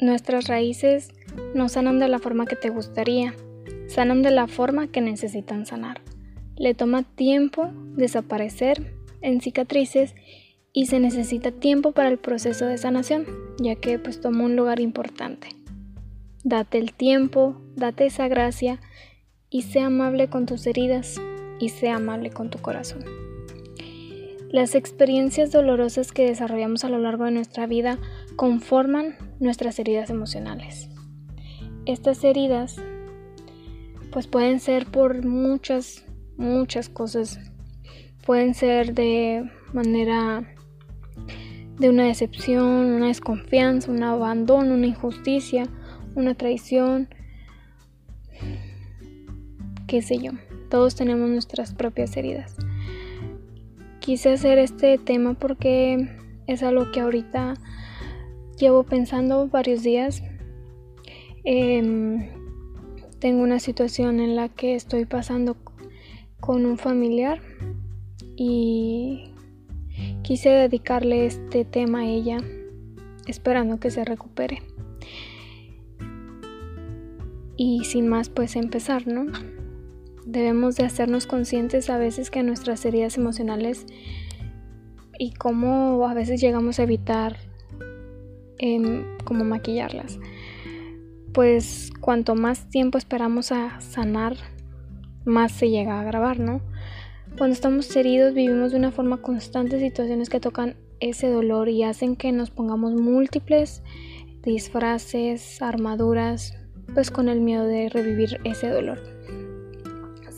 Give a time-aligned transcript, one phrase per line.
[0.00, 1.10] nuestras raíces
[1.54, 3.34] no sanan de la forma que te gustaría,
[3.88, 6.00] sanan de la forma que necesitan sanar.
[6.56, 10.14] Le toma tiempo desaparecer en cicatrices
[10.72, 13.26] y se necesita tiempo para el proceso de sanación,
[13.58, 15.48] ya que pues toma un lugar importante.
[16.44, 18.80] Date el tiempo, date esa gracia
[19.50, 21.20] y sé amable con tus heridas
[21.58, 23.27] y sé amable con tu corazón.
[24.50, 27.98] Las experiencias dolorosas que desarrollamos a lo largo de nuestra vida
[28.36, 30.88] conforman nuestras heridas emocionales.
[31.84, 32.76] Estas heridas
[34.10, 36.06] pues pueden ser por muchas,
[36.38, 37.38] muchas cosas.
[38.24, 40.44] Pueden ser de manera
[41.78, 45.68] de una decepción, una desconfianza, un abandono, una injusticia,
[46.14, 47.08] una traición,
[49.86, 50.32] qué sé yo.
[50.70, 52.56] Todos tenemos nuestras propias heridas.
[54.08, 56.08] Quise hacer este tema porque
[56.46, 57.52] es algo que ahorita
[58.56, 60.22] llevo pensando varios días.
[61.44, 62.30] Em,
[63.18, 65.58] tengo una situación en la que estoy pasando
[66.40, 67.42] con un familiar
[68.34, 69.34] y
[70.22, 72.38] quise dedicarle este tema a ella
[73.26, 74.62] esperando que se recupere.
[77.58, 79.26] Y sin más pues empezar, ¿no?
[80.28, 83.86] Debemos de hacernos conscientes a veces que nuestras heridas emocionales
[85.18, 87.38] y cómo a veces llegamos a evitar
[89.24, 90.20] como maquillarlas.
[91.32, 94.36] Pues cuanto más tiempo esperamos a sanar,
[95.24, 96.60] más se llega a agravar, ¿no?
[97.38, 102.16] Cuando estamos heridos vivimos de una forma constante situaciones que tocan ese dolor y hacen
[102.16, 103.82] que nos pongamos múltiples
[104.42, 106.54] disfraces, armaduras,
[106.92, 109.17] pues con el miedo de revivir ese dolor.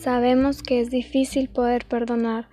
[0.01, 2.49] Sabemos que es difícil poder perdonar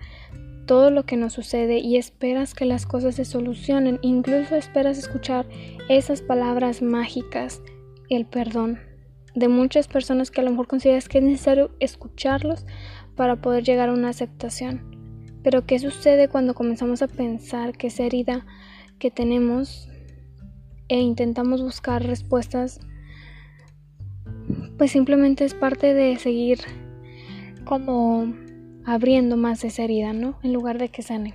[0.66, 5.46] todo lo que nos sucede y esperas que las cosas se solucionen, incluso esperas escuchar
[5.88, 7.62] esas palabras mágicas,
[8.10, 8.80] el perdón,
[9.34, 12.66] de muchas personas que a lo mejor consideras que es necesario escucharlos
[13.16, 14.82] para poder llegar a una aceptación.
[15.42, 18.44] Pero ¿qué sucede cuando comenzamos a pensar que esa herida
[18.98, 19.88] que tenemos
[20.88, 22.78] e intentamos buscar respuestas
[24.76, 26.58] pues simplemente es parte de seguir
[27.68, 28.32] como
[28.86, 30.38] abriendo más esa herida, ¿no?
[30.42, 31.34] En lugar de que sane.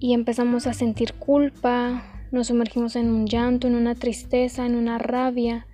[0.00, 2.02] Y empezamos a sentir culpa,
[2.32, 5.68] nos sumergimos en un llanto, en una tristeza, en una rabia.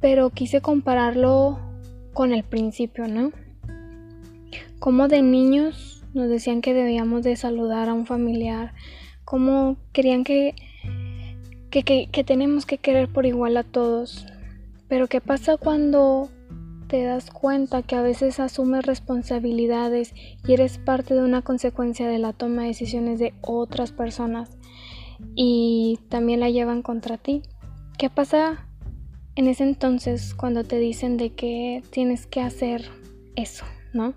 [0.00, 1.58] Pero quise compararlo
[2.12, 3.32] con el principio, ¿no?
[4.78, 8.74] Como de niños nos decían que debíamos de saludar a un familiar,
[9.24, 10.54] como querían que,
[11.70, 14.26] que, que tenemos que querer por igual a todos,
[14.86, 16.30] pero ¿qué pasa cuando
[16.92, 20.12] te das cuenta que a veces asumes responsabilidades
[20.46, 24.58] y eres parte de una consecuencia de la toma de decisiones de otras personas
[25.34, 27.40] y también la llevan contra ti?
[27.96, 28.66] ¿Qué pasa
[29.36, 32.90] en ese entonces cuando te dicen de que tienes que hacer
[33.36, 33.64] eso,
[33.94, 34.12] ¿no?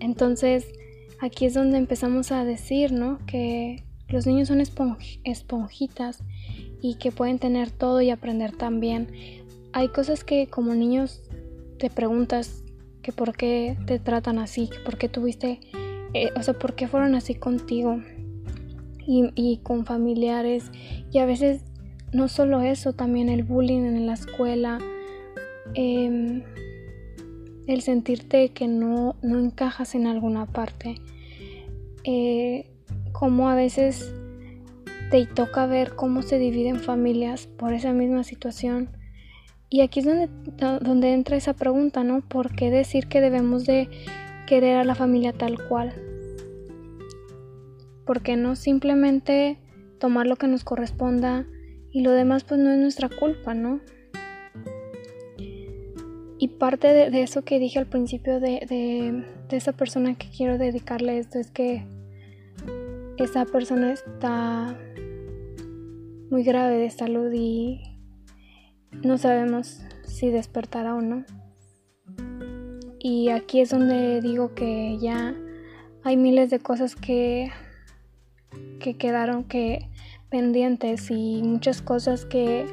[0.00, 0.66] Entonces
[1.20, 3.20] aquí es donde empezamos a decir, ¿no?
[3.26, 4.60] Que los niños son
[5.22, 6.18] esponjitas
[6.82, 9.12] y que pueden tener todo y aprender también.
[9.72, 11.22] Hay cosas que como niños
[11.78, 12.64] te preguntas
[13.02, 15.60] que por qué te tratan así, que por qué tuviste,
[16.12, 18.00] eh, o sea, por qué fueron así contigo
[19.06, 20.70] y, con familiares.
[21.10, 21.62] Y a veces
[22.12, 24.78] no solo eso, también el bullying en la escuela,
[25.74, 26.42] em,
[27.66, 30.96] el sentirte que no, no, encajas en alguna parte.
[32.04, 32.66] Eh,
[33.12, 34.12] como a veces
[35.10, 38.90] te toca ver cómo se dividen familias por esa misma situación.
[39.70, 40.28] Y aquí es donde,
[40.80, 42.22] donde entra esa pregunta, ¿no?
[42.22, 43.88] ¿Por qué decir que debemos de
[44.46, 45.92] querer a la familia tal cual?
[48.06, 49.58] ¿Por qué no simplemente
[49.98, 51.46] tomar lo que nos corresponda
[51.90, 53.80] y lo demás pues no es nuestra culpa, ¿no?
[56.40, 60.56] Y parte de, eso que dije al principio de, de, de esa persona que quiero
[60.56, 61.84] dedicarle esto es que
[63.18, 64.78] esa persona está
[66.30, 67.82] muy grave de salud y
[68.92, 71.24] no sabemos si despertará o no.
[72.98, 75.34] Y aquí es donde digo que ya
[76.04, 77.50] hay miles de cosas que,
[78.80, 79.88] que quedaron que
[80.30, 82.66] pendientes y muchas cosas que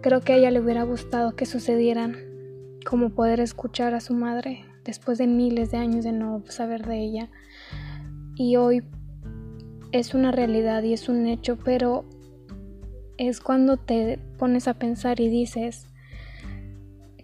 [0.00, 2.16] creo que a ella le hubiera gustado que sucedieran,
[2.84, 6.98] como poder escuchar a su madre después de miles de años de no saber de
[6.98, 7.30] ella.
[8.34, 8.82] Y hoy
[9.92, 12.04] es una realidad y es un hecho, pero
[13.18, 15.86] es cuando te pones a pensar y dices,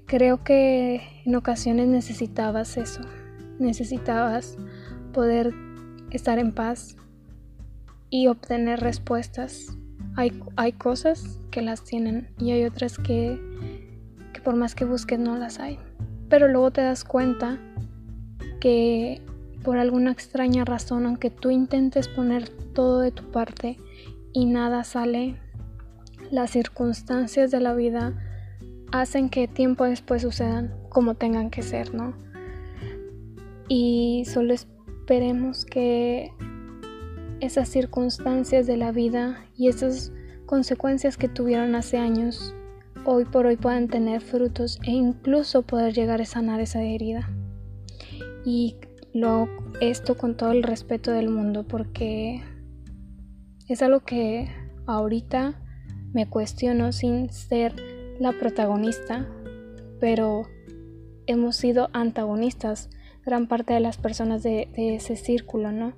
[0.06, 3.00] creo que en ocasiones necesitabas eso,
[3.58, 4.56] necesitabas
[5.12, 5.52] poder
[6.10, 6.96] estar en paz
[8.10, 9.76] y obtener respuestas
[10.18, 13.40] hay, hay cosas que las tienen y hay otras que,
[14.32, 15.78] que por más que busques no las hay.
[16.28, 17.56] Pero luego te das cuenta
[18.58, 19.22] que
[19.62, 23.78] por alguna extraña razón, aunque tú intentes poner todo de tu parte
[24.32, 25.36] y nada sale,
[26.30, 28.14] las circunstancias de la vida
[28.92, 32.14] hacen que tiempo después sucedan como tengan que ser, ¿no?
[33.68, 36.32] Y solo esperemos que
[37.40, 40.12] esas circunstancias de la vida y esas
[40.46, 42.54] consecuencias que tuvieron hace años
[43.04, 47.28] hoy por hoy puedan tener frutos e incluso poder llegar a sanar esa herida.
[48.44, 48.76] Y
[49.14, 49.48] lo
[49.80, 52.42] esto con todo el respeto del mundo porque
[53.68, 54.48] es algo que
[54.86, 55.60] ahorita
[56.12, 57.74] me cuestiono sin ser
[58.18, 59.26] la protagonista,
[60.00, 60.46] pero
[61.26, 62.90] hemos sido antagonistas
[63.24, 65.92] gran parte de las personas de, ese círculo, ¿no?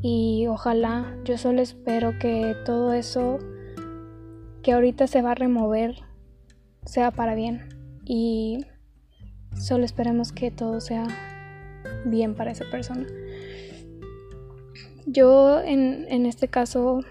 [0.00, 3.38] Y ojalá, yo solo espero que todo eso
[4.62, 5.96] que ahorita se va a remover
[6.86, 7.68] sea para bien
[8.04, 8.64] y
[9.58, 11.06] solo esperemos que todo sea
[12.06, 13.06] bien para esa persona.
[15.06, 17.02] Yo en, en este caso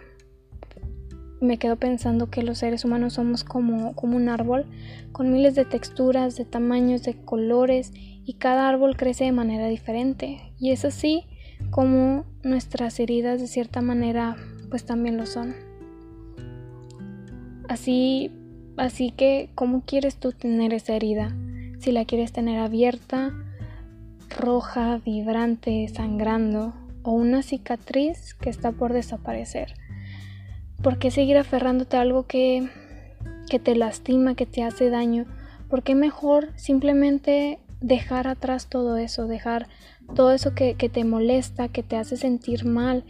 [1.41, 4.65] me quedo pensando que los seres humanos somos como, como un árbol
[5.12, 7.94] con miles de texturas, de tamaños, de colores
[8.25, 11.25] y cada árbol crece de manera diferente y es así
[11.69, 14.36] como nuestras heridas de cierta manera
[14.69, 15.56] pues también lo son.
[17.68, 18.31] Así,
[18.77, 21.36] así que ¿cómo quieres tú tener esa herida?
[21.80, 23.31] Si la quieres tener abierta,
[24.30, 29.74] roja, vibrante, sangrando o una cicatriz que está por desaparecer.
[30.81, 32.70] ¿Por qué seguir aferrándote a algo que,
[33.50, 35.26] que te lastima, que te hace daño?
[35.70, 39.68] ¿Por qué mejor simplemente dejar atrás todo eso, dejar
[40.16, 43.04] todo eso que, te molesta, que te hace sentir mal,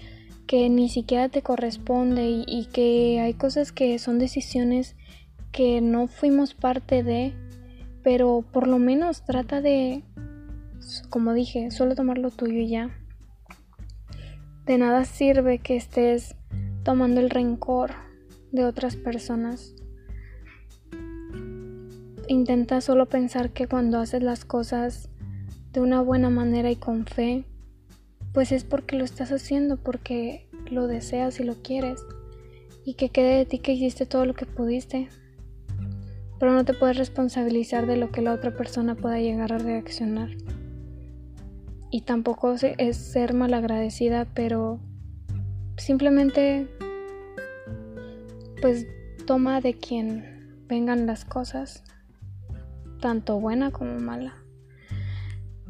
[0.47, 4.95] que ni siquiera te corresponde y, y, que hay cosas que son decisiones
[5.51, 7.33] que no fuimos parte de,
[8.03, 10.03] pero por lo menos trata de,
[11.09, 12.89] como dije, solo tomar lo tuyo y ya.
[14.65, 16.35] De nada sirve que estés
[16.89, 17.91] tomando el rencor
[18.51, 19.75] de otras personas.
[22.27, 25.07] Intenta solo pensar que cuando haces las cosas
[25.71, 27.45] de una buena manera y con fe,
[28.33, 32.01] pues es porque lo estás haciendo, porque lo deseas y lo quieres.
[32.83, 35.09] Y que quede de ti que hiciste todo lo que pudiste.
[36.39, 40.31] Pero no te puedes responsabilizar de lo que la otra persona pueda llegar a reaccionar.
[41.91, 44.79] Y tampoco es ser malagradecida, pero
[45.79, 46.67] simplemente
[48.61, 48.85] pues
[49.25, 51.83] toma de quien vengan las cosas,
[52.99, 54.35] tanto buena como mala.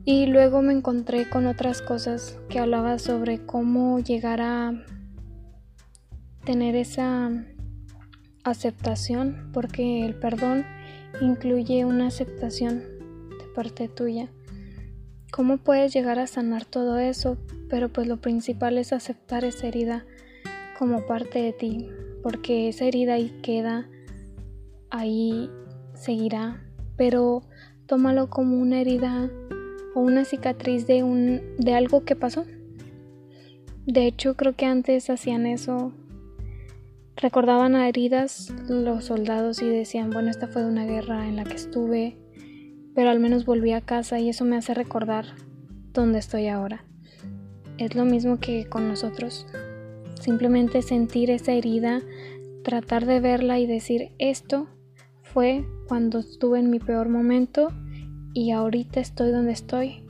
[0.06, 4.74] Y luego me encontré con otras cosas que hablaba sobre cómo llegar a
[6.46, 7.30] tener esa
[8.44, 10.66] aceptación, porque el perdón
[11.22, 14.30] incluye una aceptación de parte tuya.
[15.32, 17.38] ¿Cómo puedes llegar a sanar todo eso?
[17.70, 20.06] Pero pues lo principal es aceptar esa herida
[20.78, 21.90] como parte de ti,
[22.24, 23.88] porque esa herida ahí queda,
[24.90, 25.50] ahí
[25.94, 26.64] seguirá,
[26.96, 27.44] pero
[27.86, 29.30] tómalo como una herida
[29.96, 32.46] o una cicatriz de un de algo que pasó.
[33.86, 35.92] De hecho, creo que antes hacían eso.
[37.16, 41.44] Recordaban a heridas los soldados y decían, bueno, esta fue de una guerra en la
[41.44, 42.18] que estuve,
[42.96, 45.26] pero al menos volví a casa y eso me hace recordar
[45.92, 46.86] dónde estoy ahora.
[47.80, 49.48] Es lo mismo que con nosotros.
[50.20, 52.02] Simplemente sentir esa herida,
[52.62, 54.68] tratar de verla y decir, esto
[55.24, 57.70] fue cuando estuve en mi peor momento
[58.34, 60.04] y ahorita estoy donde estoy,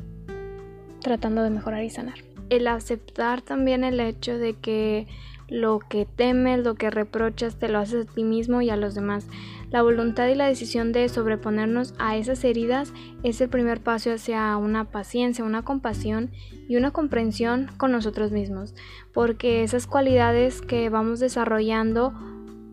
[1.01, 2.17] tratando de mejorar y sanar.
[2.49, 5.05] El aceptar también el hecho de que
[5.49, 8.95] lo que temes, lo que reprochas, te lo haces a ti mismo y a los
[8.95, 9.27] demás.
[9.69, 14.57] La voluntad y la decisión de sobreponernos a esas heridas es el primer paso hacia
[14.57, 16.31] una paciencia, una compasión
[16.67, 18.73] y una comprensión con nosotros mismos,
[19.13, 22.13] porque esas cualidades que vamos desarrollando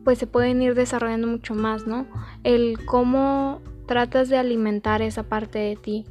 [0.04, 2.06] pues se pueden ir desarrollando mucho más, ¿no?
[2.44, 6.06] El cómo tratas de alimentar esa parte de ti,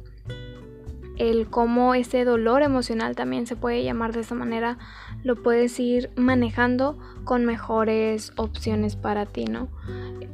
[1.16, 4.78] el cómo ese dolor emocional también se puede llamar de esa manera,
[5.22, 9.68] lo puedes ir manejando con mejores opciones para ti, ¿no?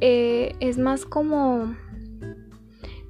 [0.01, 1.75] Eh, es más como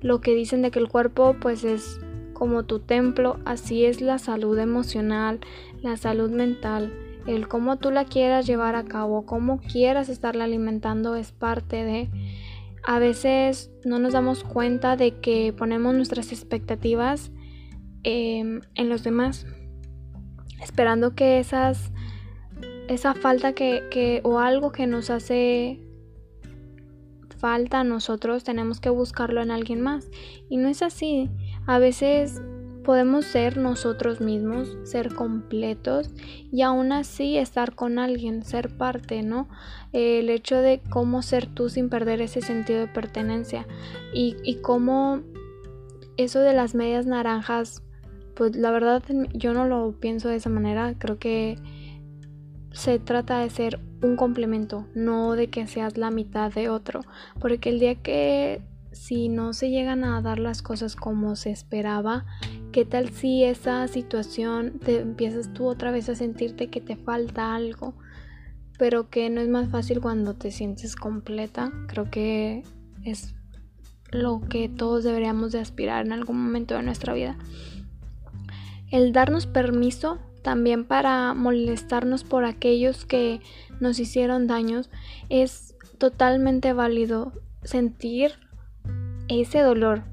[0.01, 2.00] lo que dicen de que el cuerpo pues es
[2.34, 5.39] como tu templo, así es la salud emocional,
[5.82, 6.94] la salud mental,
[7.25, 12.10] el cómo tú la quieras llevar a cabo, cómo quieras estarla alimentando es parte de...
[12.86, 17.32] A veces no nos damos cuenta de que ponemos nuestras expectativas
[18.04, 19.46] Em, en los demás,
[20.62, 21.92] esperando que esas
[22.90, 25.80] esa falta que, que o algo que nos hace
[27.38, 30.10] falta nosotros tenemos que buscarlo en alguien más
[30.50, 31.30] y no es así
[31.66, 32.42] a veces
[32.84, 36.10] podemos ser nosotros mismos, ser completos
[36.52, 39.48] y aún así estar con alguien, ser parte, ¿no?
[39.94, 43.66] el hecho de cómo ser tú sin perder ese sentido de pertenencia
[44.14, 45.22] y, y cómo
[46.18, 47.84] eso de las medias naranjas,
[48.36, 51.58] pues la verdad yo no lo pienso de esa manera, creo que
[52.72, 57.02] se trata de ser un complemento, no de que seas la mitad de otro,
[57.40, 58.62] porque el día que
[58.94, 62.25] si no se llegan a dar las cosas como se esperaba,
[62.72, 67.56] ¿qué tal si esa situación te empiezas tú otra vez a sentirte que te falta
[67.56, 67.96] algo?
[68.78, 71.72] Pero que no es más fácil cuando te sientes completa.
[71.88, 72.63] Creo que
[73.04, 73.36] es
[74.12, 77.38] lo que todos deberíamos de aspirar en algún momento de nuestra vida.
[78.94, 83.42] El darnos permiso también para molestarnos por aquellos que
[83.80, 84.92] nos hicieron daños
[85.30, 87.32] es totalmente válido
[87.64, 88.34] sentir
[89.30, 90.04] ese dolor,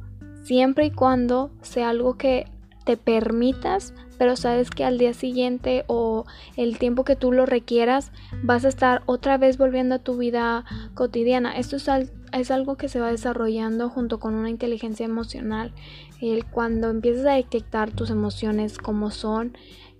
[0.45, 2.47] siempre y cuando sea algo que
[2.87, 6.25] te permitas, pero sabes que al día siguiente o
[6.57, 10.65] el tiempo que tú lo requieras, vas a estar otra vez volviendo a tu vida
[10.95, 11.55] cotidiana.
[11.59, 11.87] Esto es,
[12.33, 15.73] es algo que se va desarrollando junto con una inteligencia emocional.
[16.21, 19.57] El, cuando empiezas a detectar tus emociones como son,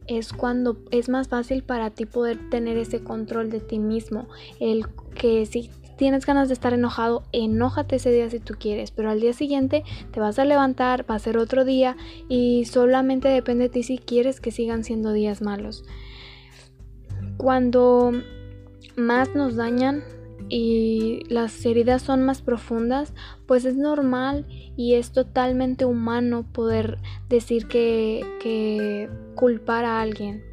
[0.07, 4.29] es cuando es más fácil para ti poder tener ese control de ti mismo.
[4.59, 9.11] El que si tienes ganas de estar enojado, enójate ese día si tú quieres, pero
[9.11, 11.97] al día siguiente te vas a levantar, va a ser otro día
[12.29, 15.85] y solamente depende de ti si quieres que sigan siendo días malos.
[17.37, 18.13] Cuando
[18.97, 20.03] más nos dañan
[20.51, 23.15] y las heridas son más profundas,
[23.47, 30.45] pues es normal y es totalmente humano poder decir que, que culpar a alguien.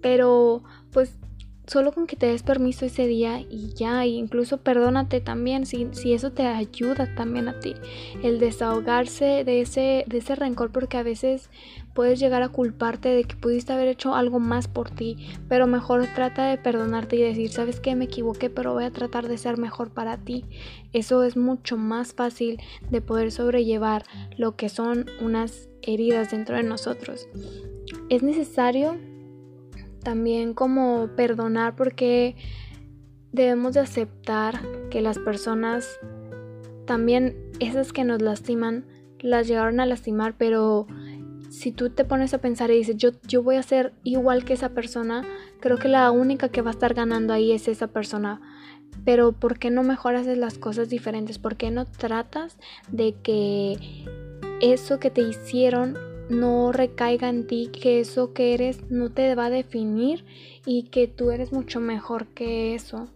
[0.00, 1.18] Pero pues
[1.66, 5.88] solo con que te des permiso ese día y ya, e incluso perdónate también, si,
[5.92, 7.74] si, eso te ayuda también a ti,
[8.22, 11.50] el desahogarse de ese, de ese rencor, porque a veces
[11.94, 15.16] puedes llegar a culparte de que pudiste haber hecho algo más por ti,
[15.48, 19.28] pero mejor trata de perdonarte y decir, sabes que me equivoqué, pero voy a tratar
[19.28, 20.44] de ser mejor para ti.
[20.92, 24.04] Eso es mucho más fácil de poder sobrellevar
[24.36, 27.28] lo que son unas heridas dentro de nosotros.
[28.08, 28.96] Es necesario
[30.04, 32.36] también como perdonar porque
[33.32, 35.98] debemos de aceptar que las personas
[36.86, 38.84] también esas que nos lastiman
[39.18, 40.86] las llegaron a lastimar pero
[41.48, 44.52] si tú te pones a pensar y dices yo, yo voy a ser igual que
[44.52, 45.24] esa persona
[45.60, 48.40] creo que la única que va a estar ganando ahí es esa persona
[49.04, 51.38] pero ¿por qué no mejoras las cosas diferentes?
[51.38, 52.56] ¿Por qué no tratas
[52.90, 53.76] de que
[54.60, 55.96] eso que te hicieron
[56.28, 60.24] no recaiga en ti, que eso que eres no te va a definir
[60.64, 63.08] y que tú eres mucho mejor que eso.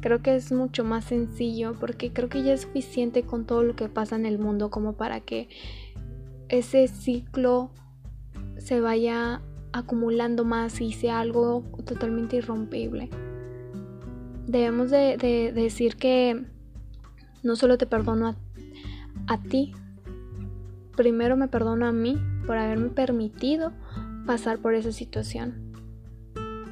[0.00, 3.74] Creo que es mucho más sencillo porque creo que ya es suficiente con todo lo
[3.74, 5.48] que pasa en el mundo como para que
[6.48, 7.70] ese ciclo
[8.58, 9.40] se vaya
[9.72, 13.08] acumulando más y sea algo totalmente irrompible.
[14.46, 15.16] Debemos de,
[15.54, 16.44] decir que
[17.42, 18.36] no solo te perdono a,
[19.26, 19.72] a ti,
[20.96, 23.72] primero me perdono a mí por haberme permitido
[24.26, 25.72] pasar por esa situación.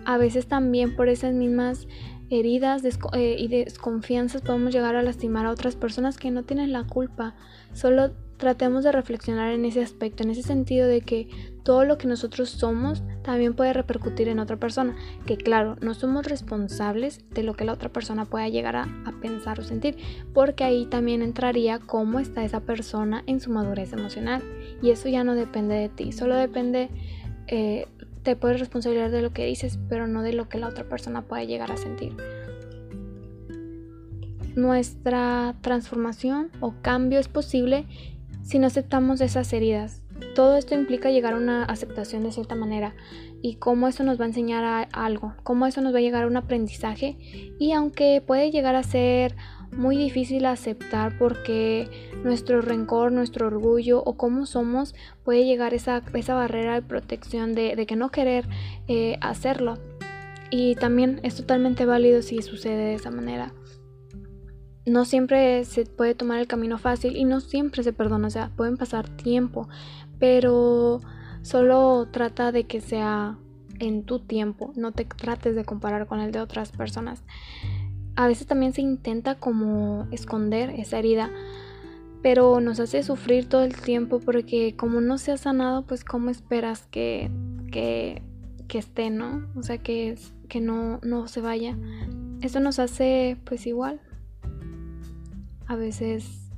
[0.04, 1.86] A veces también por esas mismas
[2.30, 6.84] heridas eh, y desconfianzas podemos llegar a lastimar a otras personas que no tienen la
[6.84, 7.34] culpa.
[7.72, 8.12] Solo
[8.42, 11.28] tratemos de reflexionar en ese aspecto, en ese sentido de que
[11.62, 14.96] todo lo que nosotros somos también puede repercutir en otra persona.
[15.26, 18.88] Que claro, no somos responsables de lo que la otra persona pueda llegar a,
[19.22, 19.96] pensar o sentir,
[20.34, 24.42] porque ahí también entraría cómo está esa persona en su madurez emocional.
[24.82, 26.90] Y eso ya no depende de ti, solo depende,
[27.46, 27.86] eh,
[28.24, 31.22] te puedes responsabilizar de lo que dices, pero no de lo que la otra persona
[31.22, 32.16] pueda llegar a sentir
[34.54, 37.86] nuestra transformación o cambio es posible
[38.42, 40.02] si no aceptamos esas heridas.
[40.34, 42.94] Todo esto implica llegar a una aceptación de cierta manera
[43.42, 46.24] y cómo eso nos va a enseñar a algo, cómo eso nos va a llegar
[46.24, 47.16] a un aprendizaje
[47.58, 49.34] y aunque puede llegar a ser
[49.72, 51.88] muy difícil aceptar porque
[52.24, 54.94] nuestro rencor, nuestro orgullo o cómo somos
[55.24, 58.46] puede llegar esa, esa barrera de protección de, que no querer
[58.86, 59.78] eh, hacerlo.
[60.50, 63.54] Y también es totalmente válido si sucede de esa manera
[64.86, 68.50] no siempre se puede tomar el camino fácil y no siempre se perdona, o sea,
[68.56, 69.68] pueden pasar tiempo,
[70.18, 71.00] pero
[71.42, 73.36] solo trata de que sea
[73.78, 77.22] en tu tiempo, no te trates de comparar con el de otras personas.
[78.14, 81.30] A veces también se intenta como esconder esa herida,
[82.22, 86.30] pero nos hace sufrir todo el tiempo porque como no se ha sanado, pues cómo
[86.30, 87.30] esperas que,
[87.72, 88.22] que,
[88.68, 89.48] que esté, ¿no?
[89.56, 90.16] O sea, que,
[90.48, 91.76] que no, no se vaya.
[92.40, 94.00] Esto nos hace pues igual.
[95.72, 96.50] A veces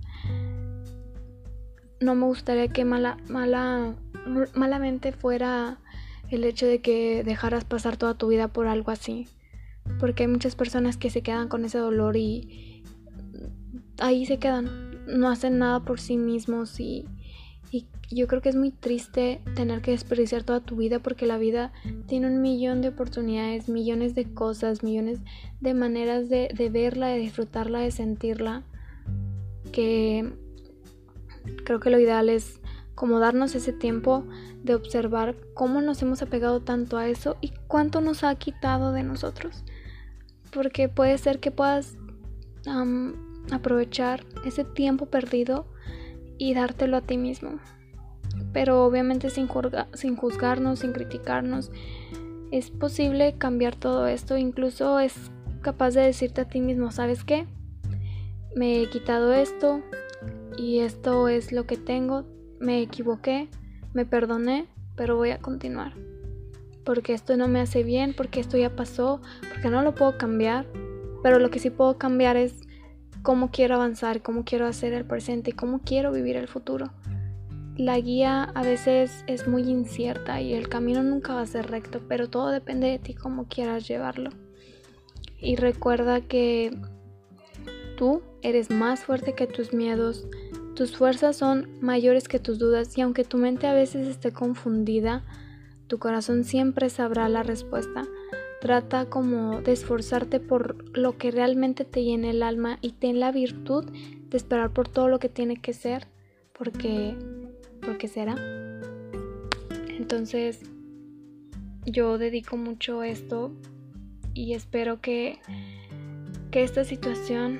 [2.01, 3.95] no me gustaría que mala, mala,
[4.57, 5.79] malamente fuera
[6.31, 9.29] el hecho de que dejaras pasar toda tu vida por algo así.
[10.01, 12.83] Porque hay muchas personas que se quedan con ese dolor y
[13.99, 15.07] ahí se quedan.
[15.07, 17.07] No hacen nada por sí mismos y,
[18.11, 21.73] yo creo que es muy triste tener que desperdiciar toda tu vida porque la vida
[22.07, 25.21] tiene un millón de oportunidades, millones de cosas, millones
[25.61, 28.65] de maneras de verla, de disfrutarla, de sentirla.
[29.75, 30.33] Que
[31.65, 32.61] creo que lo ideal es
[32.95, 34.25] como darnos ese tiempo
[34.63, 39.03] de observar cómo nos hemos apegado tanto a eso y cuánto nos ha quitado de
[39.03, 39.65] nosotros.
[40.53, 41.97] Porque puede ser que puedas
[43.51, 45.67] aprovechar ese tiempo perdido
[46.39, 47.59] y dártelo a ti mismo.
[48.53, 49.49] Pero obviamente sin,
[49.95, 51.73] sin juzgarnos, sin criticarnos.
[52.53, 54.37] Es posible cambiar todo esto.
[54.37, 55.15] Incluso es
[55.63, 57.47] capaz de decirte a ti mismo, ¿sabes qué?
[58.55, 59.83] Me he quitado esto
[60.57, 62.25] y esto es lo que tengo
[62.65, 63.49] me equivoqué,
[63.93, 65.93] me perdoné, pero voy a continuar.
[66.85, 70.67] Porque esto no me hace bien, porque esto ya pasó, porque no lo puedo cambiar.
[71.23, 72.63] Pero lo que sí puedo cambiar es
[73.23, 76.93] cómo quiero avanzar, cómo quiero hacer el presente cómo quiero vivir el futuro.
[77.77, 82.03] La guía a veces es muy incierta y el camino nunca va a ser recto,
[82.07, 84.31] pero todo depende de ti cómo quieras llevarlo.
[85.39, 86.71] Y recuerda que
[87.97, 90.27] tú eres más fuerte que tus miedos,
[90.75, 95.23] tus fuerzas son mayores que tus dudas y aunque tu mente a veces esté confundida,
[95.87, 98.05] tu corazón siempre sabrá la respuesta.
[98.61, 103.31] Trata como de esforzarte por lo que realmente te llene el alma y ten la
[103.31, 106.09] virtud de esperar por todo lo que tiene que ser,
[106.53, 107.15] porque
[107.85, 108.35] porque será.
[109.89, 110.61] Entonces,
[111.87, 113.53] yo dedico mucho esto
[114.33, 115.39] y espero que
[116.55, 117.59] que esta situación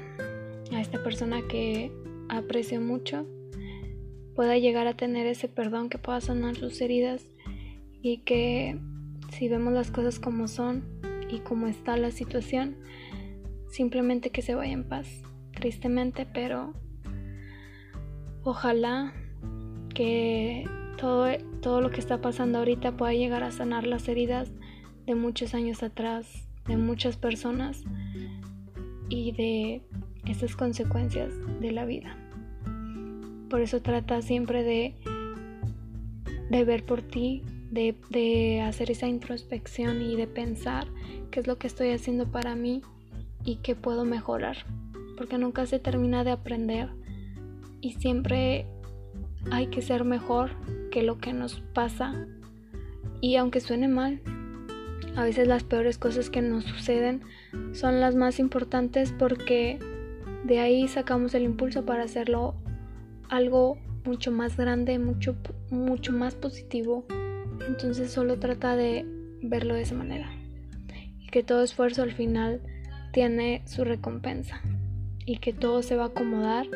[0.73, 1.91] a esta persona que
[2.29, 3.27] aprecio mucho,
[4.37, 7.27] pueda llegar a tener ese perdón, que pueda sanar sus heridas
[8.03, 8.79] y que
[9.33, 10.85] si vemos las cosas como son
[11.29, 12.77] y como está la situación,
[13.69, 15.09] simplemente que se vaya en paz.
[15.57, 16.73] Tristemente, pero
[18.45, 19.13] ojalá
[19.93, 21.27] que todo,
[21.63, 24.53] todo lo que está pasando ahorita pueda llegar a sanar las heridas
[25.05, 27.83] de muchos años atrás, de muchas personas
[29.09, 29.83] y de
[30.27, 32.17] esas consecuencias de la vida.
[33.49, 34.95] Por eso trata siempre de,
[36.51, 40.87] de ver por ti, de, de hacer esa introspección y de pensar
[41.31, 42.83] qué es lo que estoy haciendo para mí
[43.45, 44.59] y qué puedo mejorar.
[45.17, 46.89] Porque nunca se termina de aprender
[47.81, 48.67] y siempre
[49.51, 50.51] hay que ser mejor
[50.91, 52.27] que lo que nos pasa.
[53.21, 54.21] Y aunque suene mal,
[55.17, 57.23] a veces las peores cosas que nos suceden
[57.73, 59.79] son las más importantes porque
[60.45, 62.55] de ahí sacamos el impulso para hacerlo
[63.29, 65.37] algo mucho más grande, mucho,
[65.71, 67.07] mucho más positivo.
[67.67, 69.07] Entonces solo trata de
[69.43, 70.31] verlo de esa manera.
[71.21, 72.61] Y que todo esfuerzo al final
[73.13, 74.61] tiene su recompensa.
[75.25, 76.67] Y que todo se va a acomodar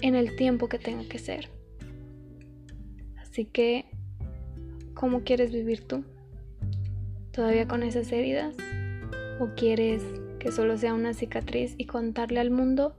[0.00, 1.50] en el tiempo que tenga que ser.
[3.18, 3.84] Así que,
[4.94, 6.04] ¿cómo quieres vivir tú?
[7.32, 8.54] ¿Todavía con esas heridas?
[9.38, 10.02] ¿O quieres
[10.40, 12.96] que solo sea una cicatriz y contarle al mundo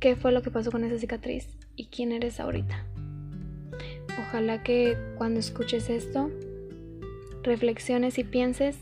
[0.00, 1.46] qué fue lo que pasó con esa cicatriz
[1.76, 2.86] y quién eres ahorita.
[4.18, 6.30] Ojalá que cuando escuches esto,
[7.42, 8.78] reflexiones y pienses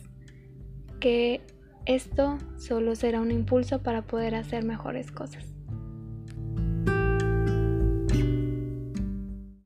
[1.01, 1.41] que
[1.87, 5.45] esto solo será un impulso para poder hacer mejores cosas.